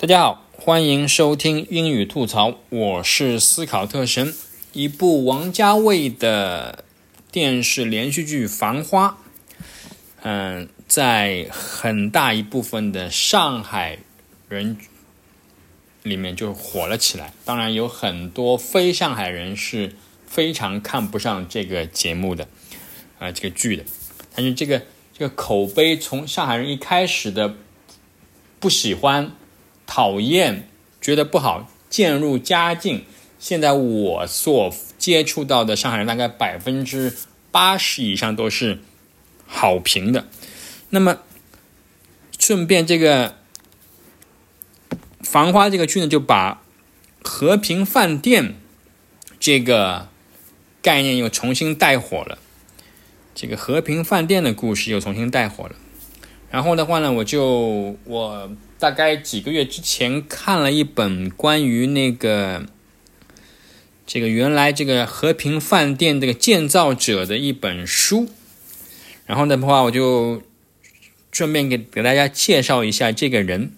[0.00, 4.32] 大家好，欢迎收听英语吐槽，我是思考特神。
[4.72, 6.84] 一部王家卫的
[7.32, 9.18] 电视连续剧《繁花》，
[10.22, 13.98] 嗯，在很大一部分的上海
[14.48, 14.76] 人
[16.04, 17.32] 里面就火了起来。
[17.44, 19.96] 当然，有很多非上海人是
[20.28, 22.46] 非常看不上这个节目的，
[23.18, 23.82] 啊，这个剧的。
[24.36, 24.80] 但是这个
[25.12, 27.56] 这个口碑从上海人一开始的
[28.60, 29.32] 不喜欢。
[29.88, 30.68] 讨厌，
[31.00, 33.04] 觉得不好，渐入佳境。
[33.40, 37.16] 现在我所接触到的上海人，大概百分之
[37.50, 38.80] 八十以上都是
[39.46, 40.28] 好评的。
[40.90, 41.18] 那么，
[42.38, 43.30] 顺便这个
[45.20, 46.62] 《繁花》这个剧呢，就把
[47.22, 48.56] 和平饭店
[49.40, 50.08] 这个
[50.82, 52.38] 概念又重新带火了。
[53.34, 55.76] 这个和平饭店的故事又重新带火了。
[56.50, 58.50] 然后的话呢，我就我。
[58.80, 62.64] 大概几个月之前看了一本关于那个
[64.06, 68.28] 这个原来这个和平饭店这个建造者的一本书，
[69.26, 70.44] 然后的话我就
[71.32, 73.72] 顺便给给大家介绍一下这个人，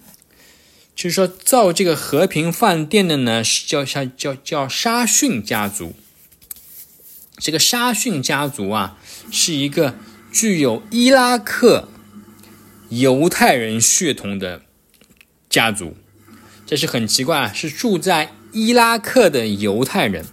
[0.94, 5.94] 就是说造这个和平饭店的呢是叫叫叫叫沙逊家族，
[7.38, 8.98] 这个沙逊家族啊
[9.32, 9.94] 是一个
[10.30, 11.88] 具有伊拉克
[12.90, 14.62] 犹太人血统的。
[15.48, 15.96] 家族，
[16.64, 17.52] 这是很奇怪啊！
[17.52, 20.24] 是住在伊拉克的犹太人，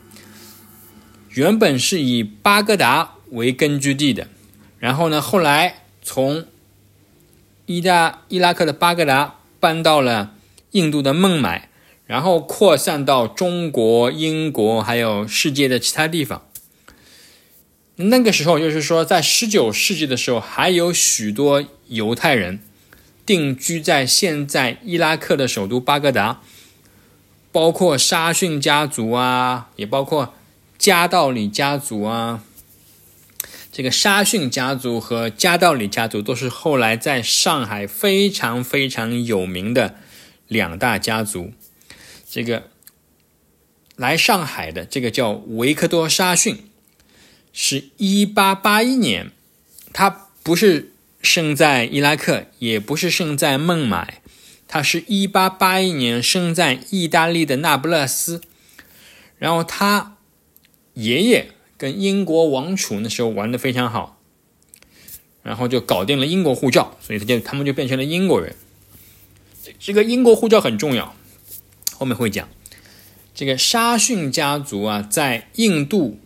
[1.32, 4.28] 原本是以巴格达为根据地的，
[4.78, 6.46] 然后呢，后来从
[7.66, 10.36] 伊大伊拉克的巴格达搬到了
[10.74, 11.72] 印度的孟买，
[12.06, 16.48] 然后扩散到中国、英国还有世界的其他地方。
[17.96, 22.60] 那个时候，就是说，在十九世纪的时候，还有许多犹太人。
[23.26, 26.42] 定居在现在伊拉克的首都巴格达，
[27.52, 30.34] 包括沙逊家族啊，也包括
[30.78, 32.42] 加道里家族啊。
[33.70, 39.95] 这个沙逊家族和加道里家族都是后来在上海非常非常有名的
[40.48, 41.52] 两大家族。
[42.30, 42.70] 这个
[43.98, 46.70] 来上海的这个叫维克多·沙逊，
[47.52, 49.32] 是一八八一年，
[49.92, 50.94] 他不是。
[51.27, 54.21] 生在伊拉克，也不是生在孟买，
[54.67, 58.42] 他是一八八一年生在意大利的那不勒斯。
[59.37, 60.17] 然后他
[60.93, 64.20] 爷爷跟英国王储那时候玩的非常好，
[65.43, 68.55] 然后就搞定了英国护照，所以他就他们就变成了英国人。
[69.80, 71.14] 这个英国护照很重要，
[71.93, 72.48] 后面会讲。
[73.36, 76.20] 这个沙逊家族啊，在印度、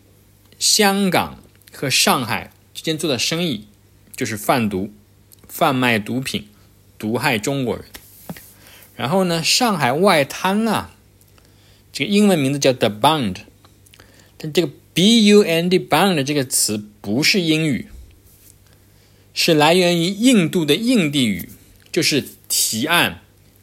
[0.58, 3.68] 香港和上海之间做的生意。
[4.16, 4.92] 就是贩毒、
[5.48, 6.48] 贩卖毒品、
[6.98, 7.86] 毒害中国人。
[8.96, 10.92] 然后呢，上海外滩啊，
[11.92, 13.38] 这个英文名字叫 The Bund，
[14.38, 17.88] 但这个 B U N D Bund 这个词不是英语，
[19.34, 21.50] 是来源于印度的印地语，
[21.92, 23.22] 就是提案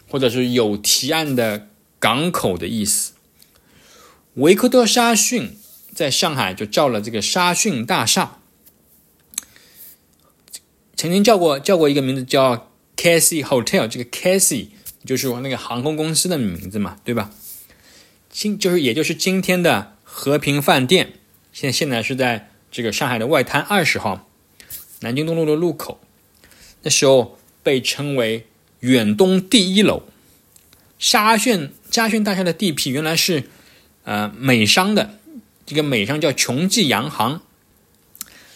[0.09, 1.69] 或者是有提案的
[2.00, 3.12] 港口的意思。
[4.34, 5.56] 维克多·沙逊
[5.94, 8.38] 在上海就造了这个沙逊大厦。
[10.98, 14.66] 曾经叫过叫过一个名字叫 Casey Hotel，这个 Casey
[15.06, 17.31] 就是我那个航空公司的名字嘛，对吧？
[18.28, 21.12] 今就是也就是今天的和平饭店，
[21.53, 24.28] 现现在是在这个上海的外滩二十号，
[24.98, 26.00] 南京东路的路口。
[26.82, 28.48] 那时候被称为
[28.80, 30.03] 远东第一楼。
[30.98, 33.44] 沙逊沙逊大厦的地皮原来是
[34.03, 35.15] 呃美商的，
[35.65, 37.41] 这个美商叫琼记洋行，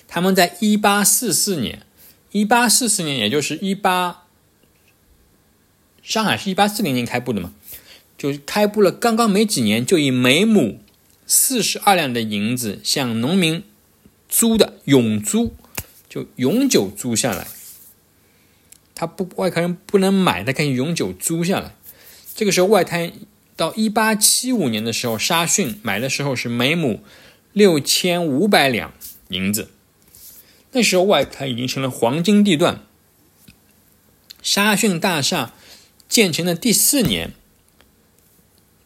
[0.08, 1.86] 他们在一八四四年。
[2.32, 4.24] 一八四四年，也就是一八，
[6.02, 7.52] 上海是一八四零年开埠的嘛，
[8.16, 10.80] 就开埠了刚刚没几年，就以每亩
[11.26, 13.62] 四十二两的银子向农民
[14.28, 15.54] 租的永租，
[16.08, 17.46] 就永久租下来。
[18.94, 21.74] 他不外国人不能买，他可以永久租下来。
[22.34, 23.12] 这个时候外滩
[23.56, 27.02] 到一八七五年的时候，沙逊买的时候是每亩
[27.52, 28.94] 六千五百两
[29.28, 29.68] 银子。
[30.72, 32.80] 那时候外滩已经成了黄金地段。
[34.42, 35.52] 沙逊大厦
[36.08, 37.32] 建成的第四年，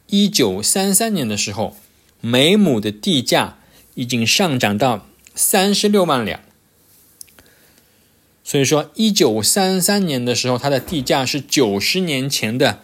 [0.09, 1.77] 一九三三年的时候，
[2.21, 3.59] 每亩的地价
[3.95, 6.41] 已经上涨到三十六万两。
[8.45, 12.83] 所以说，一九三三年的时候，它的地价是九十年前的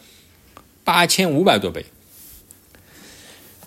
[0.83, 1.87] 八千五百多倍。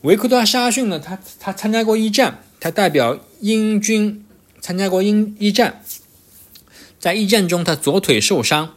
[0.02, 4.25] 维克多·沙逊呢，他他参加过一战，他代表英军。
[4.66, 5.84] 参加过英一战，
[7.00, 8.76] 在一战中他左腿受伤，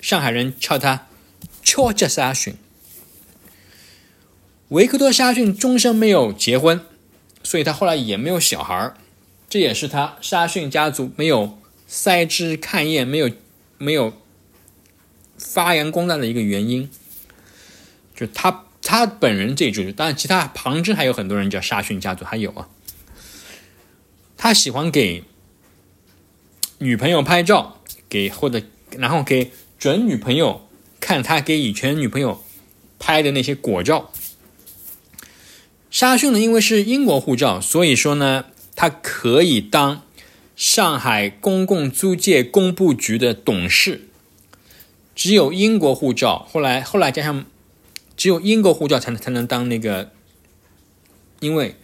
[0.00, 1.06] 上海人叫他
[1.62, 2.56] 乔治沙逊。
[4.70, 6.80] 维克多·沙逊终生没有结婚，
[7.44, 8.94] 所以他后来也没有小孩，
[9.48, 13.30] 这也是他沙逊家族没有塞枝看叶、没有
[13.78, 14.12] 没有
[15.38, 16.90] 发扬光大的一个原因。
[18.16, 22.68] 就他他本人这一族，当然其他旁支还有很多人叫沙逊家族，还有啊。
[24.42, 25.22] 他喜欢给
[26.78, 27.78] 女朋友拍照，
[28.08, 28.60] 给或者
[28.98, 30.68] 然后给准女朋友
[30.98, 32.42] 看他给以前女朋友
[32.98, 34.10] 拍的那些果照。
[35.92, 40.02] 沙逊呢，因为是英国护照，所以说呢，他可以当
[40.56, 44.08] 上海公共租界工部局的董事。
[45.14, 47.44] 只有英国护照，后来后来加上
[48.16, 50.10] 只有英国护照才能才能当那个，
[51.38, 51.76] 因为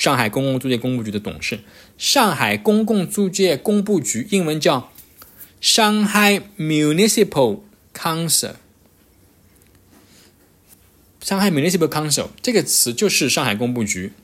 [0.00, 1.60] 上海公共租界工部局的董事。
[1.98, 4.90] 上海公共租界工部局英文叫
[5.60, 7.60] Shanghai Municipal
[7.92, 8.54] Council。
[11.20, 14.14] 上海 Municipal Council 这个词就是上海工部局，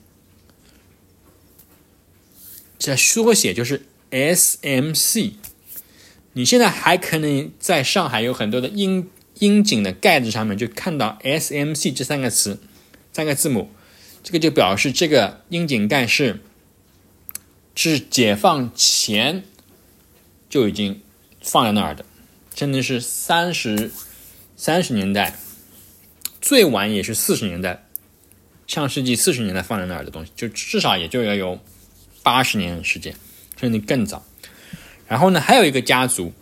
[2.78, 5.32] 这缩写就是 SMC。
[6.32, 12.58] 你现在还可能在上海有很多的樱樱井的盖子上面就看到 SMC 这三个词，
[13.12, 13.69] 三个字母，
[14.26, 16.40] 这个就表示这个樱井盖是
[17.76, 19.44] 是解放前
[20.50, 21.00] 就已经
[21.40, 22.05] 放在那儿的，
[22.52, 23.93] 甚至是三十
[24.56, 25.37] 三十年代。
[26.40, 27.84] 最晚也是四十年代，
[28.67, 31.61] 上世纪四十年代放在那儿的东西，就至少也就要有
[32.25, 33.14] 八十年时间，
[33.56, 34.26] 甚至更早。
[35.06, 36.32] 然后呢，还有一个家族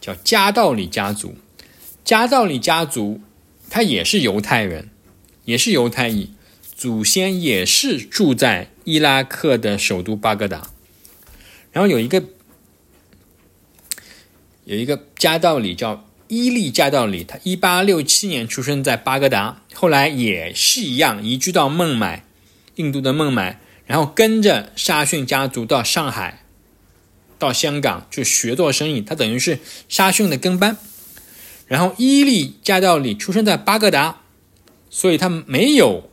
[0.00, 1.36] 叫加道里家族，
[2.04, 3.20] 加道里家族
[3.70, 4.90] 他也是犹太人，
[5.44, 6.32] 也是犹太裔，
[6.78, 10.70] 祖先也是住在伊拉克的首都巴格达。
[11.72, 12.24] 然后有一个
[14.64, 16.06] 有一个加道里叫。
[16.30, 22.26] 伊利加道里，他一八六七年出生在巴格达，后来也是一样移居到孟买，
[22.74, 26.44] 印度的孟买，然后跟着沙逊家族到上海，
[27.38, 29.00] 到香港去学做生意。
[29.00, 29.58] 他等于是
[29.88, 30.76] 沙逊的跟班。
[31.66, 34.20] 然后伊利加道里出生在巴格达，
[34.90, 36.10] 所以他没有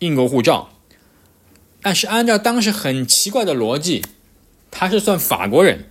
[0.00, 0.70] 英国护照，
[1.82, 4.02] 但是按照当时很奇怪的逻辑，
[4.70, 5.90] 他是算法国人，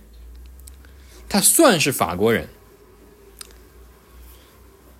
[1.28, 2.48] 他算是法国人。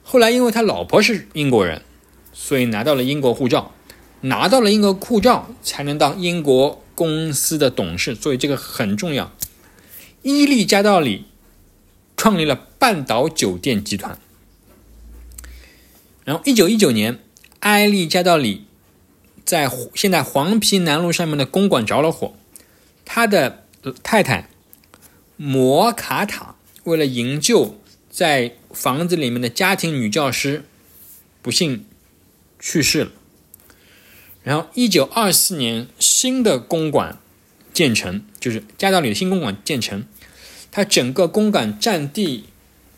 [0.04, 1.82] 后来，因为他老婆是英国人，
[2.32, 3.72] 所以拿到了英国护照，
[4.22, 9.32] 拿到了英国护照才能当英国公司的董事，所以这个很重要。
[10.22, 11.26] 伊利加道里
[12.16, 14.18] 创立了半岛酒店集团，
[16.24, 17.18] 然后一九一九年，
[17.60, 18.66] 埃利加道里
[19.44, 22.34] 在现在黄陂南路上面的公馆着了火，
[23.04, 23.64] 他的
[24.02, 24.48] 太太
[25.36, 26.54] 摩卡塔
[26.84, 27.76] 为了营救。
[28.12, 30.64] 在房子里面的家庭女教师
[31.42, 31.86] 不幸
[32.58, 33.12] 去世了。
[34.42, 37.18] 然后，一九二四年新的公馆
[37.72, 40.04] 建成，就是加道里的新公馆建成。
[40.72, 42.46] 它整个公馆占地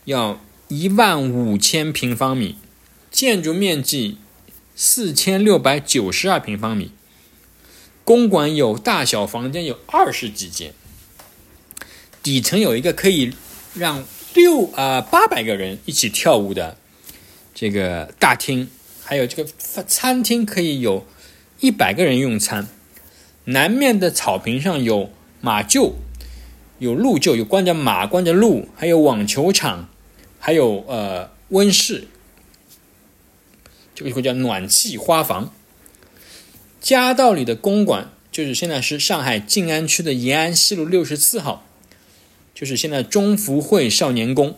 [0.06, 2.56] 要一万五千平方米，
[3.10, 4.16] 建筑面积
[4.74, 6.92] 四千六百九十二平方米。
[8.04, 10.72] 公馆有大小房间有二十几间，
[12.22, 13.32] 底层有一个可以
[13.74, 14.04] 让。
[14.34, 16.78] 六啊八百个人一起跳舞的
[17.54, 18.70] 这个大厅，
[19.04, 19.50] 还有这个
[19.86, 21.04] 餐厅可以有
[21.60, 22.66] 一百个人用餐。
[23.44, 25.10] 南面的草坪上有
[25.42, 25.92] 马厩，
[26.78, 29.90] 有鹿厩，有关着马关着鹿，还有网球场，
[30.38, 32.08] 还有呃温室，
[34.02, 35.54] 这个叫暖气花房。
[36.80, 41.66] 夹道里的公馆就是现在是上海静安区的延安西路六十四号。
[42.54, 44.56] 就是现在中福会少年宫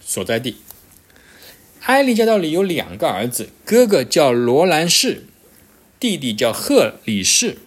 [0.00, 0.56] 所在地。
[1.84, 5.24] 埃利加道里有两个儿子，哥哥叫罗兰士，
[5.98, 7.58] 弟弟叫赫里士。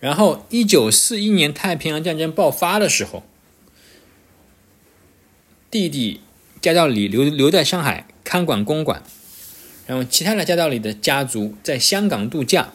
[0.00, 3.22] 然后，一九四一年太平洋战争爆发的时候，
[5.70, 6.20] 弟弟
[6.60, 9.02] 加道里留留在上海看管公馆，
[9.86, 12.70] 然后其他的家道里的家族在香港度假。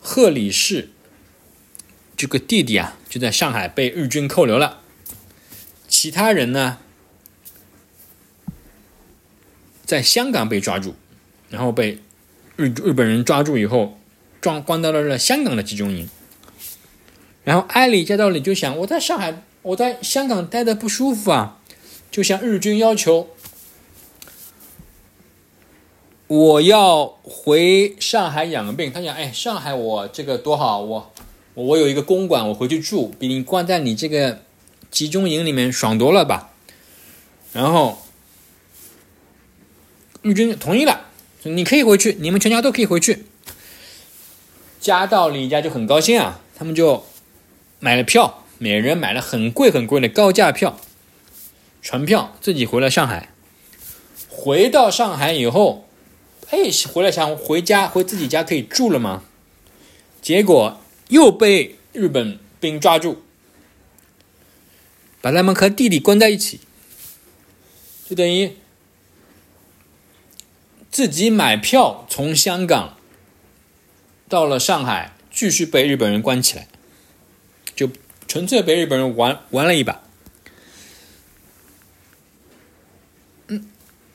[0.00, 0.90] 赫里士。
[2.16, 4.80] 这个弟弟啊，就在上海被日军扣留了。
[5.88, 6.78] 其他人呢，
[9.84, 10.94] 在香港被抓住，
[11.50, 11.98] 然后被
[12.54, 13.98] 日日本人抓住以后，
[14.40, 16.08] 装关到了香港的集中营。
[17.42, 21.58] 然后艾里家道里就想，我在上海，我在香港待的不舒服啊，
[22.12, 23.33] 就向日军要求，
[26.34, 28.92] 我要回上海养病。
[28.92, 31.12] 他讲，哎，上海我这个多好，我。
[31.54, 34.40] 我有一个公馆，我回去住，比你关在你这个
[34.90, 36.50] 集中营里面爽多了吧？
[37.52, 37.98] 然后
[40.22, 41.06] 日军同意了，
[41.44, 43.26] 你可以回去，你们全家都可以回去。
[44.80, 47.04] 家道李家就很高兴啊，他们就
[47.78, 50.80] 买了票，每人买了很贵很贵的高价票，
[51.80, 53.30] 船票，自己回了上海。
[54.28, 55.83] 回到上海以后，
[56.54, 59.24] 哎，回来想回家，回自己家可以住了吗？
[60.22, 63.24] 结果又被日本兵抓住，
[65.20, 66.60] 把他们和弟弟关在一起，
[68.08, 68.56] 就等于
[70.92, 72.96] 自己买票从香港
[74.28, 76.68] 到了上海，继续被日本人关起来，
[77.74, 77.90] 就
[78.28, 80.03] 纯粹被日本人玩玩了一把。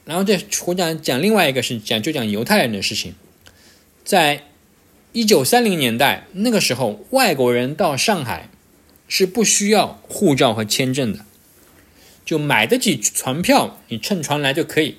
[0.09, 3.13] 然后再我讲讲另外一个是讲就讲犹太人的事情，
[4.03, 4.43] 在。
[5.11, 8.47] 一九三零年代，那个时候外国人到上海
[9.07, 11.25] 是不需要护照和签证的，
[12.23, 14.97] 就买得起船票，你乘船来就可以。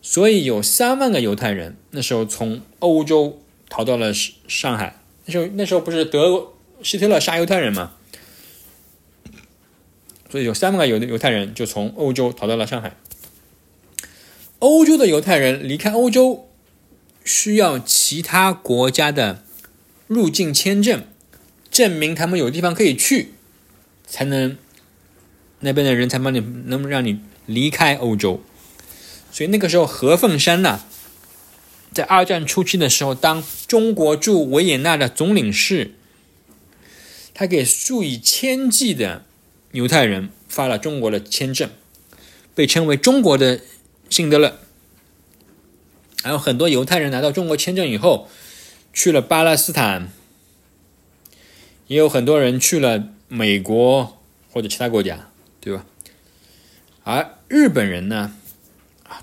[0.00, 4.96] 所以有三万个犹太人那时候从欧洲逃到了上海。
[5.26, 7.92] 那时候那时候不是德希特勒杀犹太人吗？
[10.30, 12.96] 所以有三万个犹犹太人就从欧洲逃到了上海。
[14.62, 16.48] 欧洲的犹太人离开欧洲。
[17.24, 19.44] 需要其他国家的
[20.08, 21.04] 入境签证，
[21.70, 23.34] 证明他们有地方可以去，
[24.08, 24.58] 才能
[25.60, 28.42] 那边的人才帮你能让你离开欧洲。
[29.30, 30.84] 所以那个时候，何凤山呢，
[31.92, 35.92] 在二战初期的时候，当中国驻维也纳的总领事，
[37.32, 39.24] 他给数以千计的
[39.70, 41.70] 犹太人发了中国的签证，
[42.52, 43.60] 被称为中国的
[44.12, 44.58] 辛德勒。
[46.22, 48.28] 还有很多犹太人拿到中国签证以后，
[48.92, 50.12] 去了巴勒斯坦，
[51.86, 54.18] 也有很多人去了美国
[54.50, 55.30] 或者其他国家，
[55.62, 55.86] 对吧？
[57.04, 58.36] 而日本人呢，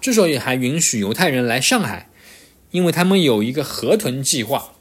[0.01, 2.09] 之所以还允许犹太人来上海，
[2.71, 4.73] 因为他们有一个河豚计划。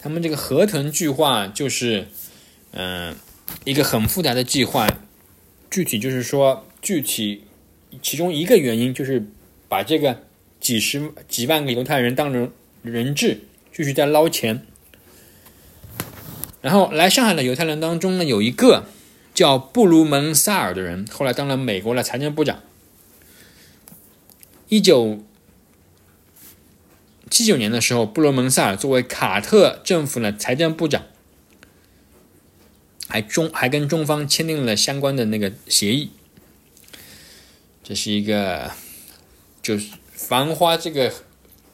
[0.00, 2.08] 他们这个河豚计划就是，
[2.72, 3.14] 嗯，
[3.64, 4.88] 一个很复杂的计划。
[5.70, 7.44] 具体就是说，具体
[8.00, 9.26] 其中一个原因就是
[9.68, 10.22] 把这个。
[10.62, 12.48] 几十几万个犹太人当成
[12.82, 13.40] 人质，
[13.74, 14.64] 继续在捞钱。
[16.60, 18.84] 然后来上海的犹太人当中呢，有一个
[19.34, 22.62] 叫布鲁门萨尔的人，后来当了美国的财政部长。
[24.68, 25.24] 一九
[27.28, 31.02] 七九年的时候，布鲁门萨尔作为卡特政府的财政部长，
[33.08, 36.10] 还中还跟中方签订了相关的那个协议。
[37.82, 38.70] 这是一个，
[39.62, 39.88] 就是。
[40.14, 41.12] 繁花这个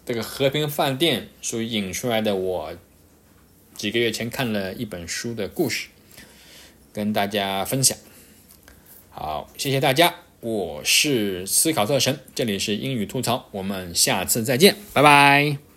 [0.06, 2.72] 这个和平饭店所引出来的，我
[3.74, 5.88] 几个月前看了一本书的故事，
[6.94, 7.98] 跟大家分享。
[9.10, 15.67] 好，谢谢大家，我是思考特神，这里是英语吐槽，我们下次再见，拜拜。